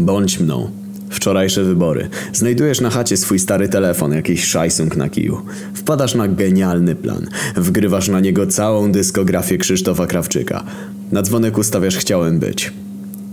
Bądź 0.00 0.40
mną. 0.40 0.70
Wczorajsze 1.10 1.64
wybory. 1.64 2.08
Znajdujesz 2.32 2.80
na 2.80 2.90
chacie 2.90 3.16
swój 3.16 3.38
stary 3.38 3.68
telefon, 3.68 4.12
jakiś 4.12 4.44
szajsung 4.44 4.96
na 4.96 5.08
kiju. 5.08 5.42
Wpadasz 5.74 6.14
na 6.14 6.28
genialny 6.28 6.94
plan. 6.94 7.26
Wgrywasz 7.56 8.08
na 8.08 8.20
niego 8.20 8.46
całą 8.46 8.92
dyskografię 8.92 9.58
Krzysztofa 9.58 10.06
Krawczyka. 10.06 10.64
Na 11.12 11.22
dzwonek 11.22 11.58
ustawiasz 11.58 11.96
chciałem 11.96 12.38
być. 12.38 12.72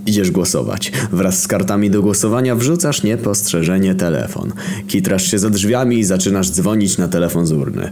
Idziesz 0.05 0.31
głosować. 0.31 0.91
Wraz 1.11 1.41
z 1.41 1.47
kartami 1.47 1.89
do 1.89 2.01
głosowania 2.01 2.55
wrzucasz 2.55 3.03
niepostrzeżenie 3.03 3.95
telefon. 3.95 4.53
Kitrasz 4.87 5.31
się 5.31 5.39
za 5.39 5.49
drzwiami 5.49 5.99
i 5.99 6.03
zaczynasz 6.03 6.51
dzwonić 6.51 6.97
na 6.97 7.07
telefon 7.07 7.45
z 7.45 7.51
urny. 7.51 7.89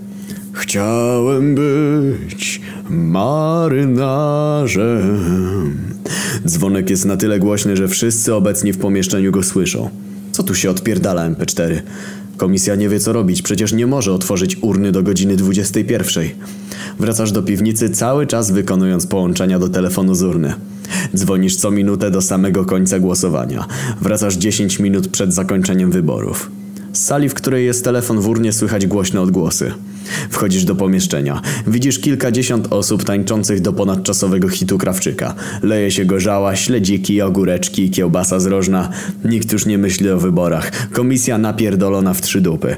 Chciałem 0.54 1.56
być 1.56 2.62
marynarzem. 2.90 4.36
Dzwonek 6.46 6.90
jest 6.90 7.06
na 7.06 7.18
tyle 7.18 7.40
głośny, 7.40 7.78
że 7.78 7.88
wszyscy 7.88 8.34
obecni 8.34 8.74
w 8.74 8.78
pomieszczeniu 8.78 9.32
go 9.32 9.44
słyszą. 9.44 9.90
Co 10.32 10.44
tu 10.44 10.56
się 10.56 10.70
odpierdala 10.70 11.30
MP4? 11.30 11.82
Komisja 12.38 12.76
nie 12.76 12.90
wie 12.90 13.00
co 13.00 13.14
robić, 13.14 13.42
przecież 13.42 13.74
nie 13.74 13.88
może 13.88 14.14
otworzyć 14.14 14.58
urny 14.62 14.92
do 14.92 15.04
godziny 15.04 15.36
21. 15.36 16.24
Wracasz 17.00 17.32
do 17.32 17.44
piwnicy 17.44 17.90
cały 17.90 18.28
czas 18.28 18.52
wykonując 18.52 19.08
połączenia 19.08 19.60
do 19.60 19.70
telefonu 19.70 20.16
z 20.16 20.24
urny. 20.24 20.54
Dzwonisz 21.16 21.56
co 21.56 21.72
minutę 21.72 22.12
do 22.12 22.22
samego 22.22 22.66
końca 22.66 23.00
głosowania. 23.00 23.66
Wracasz 24.02 24.36
10 24.36 24.80
minut 24.80 25.08
przed 25.08 25.34
zakończeniem 25.34 25.92
wyborów. 25.92 26.52
Z 26.96 27.04
sali, 27.04 27.30
w 27.30 27.34
której 27.34 27.66
jest 27.66 27.84
telefon 27.84 28.20
w 28.20 28.28
urnie 28.28 28.54
słychać 28.54 28.88
głośne 28.88 29.22
odgłosy. 29.22 29.72
Wchodzisz 30.30 30.66
do 30.66 30.76
pomieszczenia. 30.76 31.42
Widzisz 31.68 32.00
kilkadziesiąt 32.00 32.68
osób 32.74 33.04
tańczących 33.04 33.62
do 33.62 33.74
ponadczasowego 33.74 34.50
hitu 34.50 34.78
Krawczyka. 34.78 35.34
Leje 35.64 35.92
się 35.92 36.06
gorzała, 36.06 36.56
śledziki, 36.56 37.22
ogóreczki, 37.22 37.90
kiełbasa 37.90 38.40
z 38.40 38.46
rożna. 38.46 38.90
Nikt 39.26 39.54
już 39.54 39.66
nie 39.66 39.78
myśli 39.78 40.10
o 40.10 40.18
wyborach. 40.18 40.90
Komisja 40.90 41.38
napierdolona 41.38 42.14
w 42.14 42.22
trzy 42.22 42.42
dupy. 42.42 42.76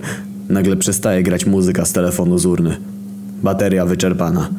Nagle 0.50 0.76
przestaje 0.76 1.24
grać 1.24 1.46
muzyka 1.46 1.86
z 1.86 1.94
telefonu 1.94 2.38
z 2.38 2.46
urny. 2.46 2.78
Bateria 3.44 3.86
wyczerpana. 3.86 4.50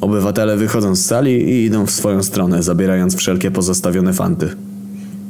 Obywatele 0.00 0.56
wychodzą 0.56 0.96
z 0.96 1.06
sali 1.06 1.32
i 1.32 1.64
idą 1.64 1.86
w 1.86 1.90
swoją 1.90 2.22
stronę, 2.22 2.62
zabierając 2.62 3.16
wszelkie 3.16 3.50
pozostawione 3.50 4.12
fanty. 4.12 4.48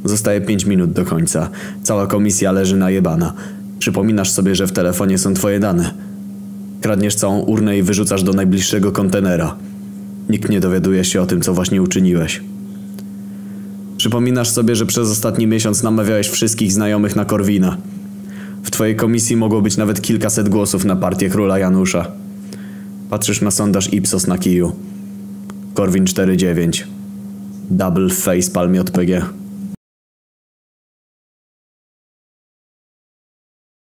Zostaje 0.04 0.40
5 0.40 0.66
minut 0.66 0.92
do 0.92 1.04
końca. 1.04 1.50
Cała 1.82 2.06
komisja 2.06 2.52
leży 2.52 2.76
najebana. 2.76 3.32
Przypominasz 3.78 4.30
sobie, 4.30 4.54
że 4.54 4.66
w 4.66 4.72
telefonie 4.72 5.18
są 5.18 5.34
twoje 5.34 5.60
dane. 5.60 5.94
Kradniesz 6.80 7.14
całą 7.14 7.40
urnę 7.40 7.78
i 7.78 7.82
wyrzucasz 7.82 8.22
do 8.22 8.32
najbliższego 8.32 8.92
kontenera. 8.92 9.56
Nikt 10.28 10.50
nie 10.50 10.60
dowiaduje 10.60 11.04
się 11.04 11.20
o 11.20 11.26
tym, 11.26 11.40
co 11.40 11.54
właśnie 11.54 11.82
uczyniłeś. 11.82 12.40
Przypominasz 13.96 14.48
sobie, 14.48 14.76
że 14.76 14.86
przez 14.86 15.10
ostatni 15.10 15.46
miesiąc 15.46 15.82
namawiałeś 15.82 16.28
wszystkich 16.28 16.72
znajomych 16.72 17.16
na 17.16 17.24
Korwina. 17.24 17.76
W 18.62 18.70
twojej 18.70 18.96
komisji 18.96 19.36
mogło 19.36 19.62
być 19.62 19.76
nawet 19.76 20.02
kilkaset 20.02 20.48
głosów 20.48 20.84
na 20.84 20.96
partię 20.96 21.28
króla 21.28 21.58
Janusza. 21.58 22.06
Patrzysz 23.10 23.40
na 23.40 23.50
sondaż 23.50 23.92
Ipsos 23.92 24.26
na 24.26 24.38
kiju. 24.38 24.72
Korwin 25.74 26.04
4.9. 26.04 26.84
Double 27.70 28.08
face 28.08 28.50
palm 28.50 28.74
JPG. 28.74 29.41